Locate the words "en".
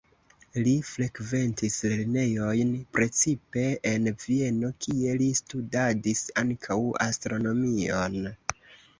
3.89-4.09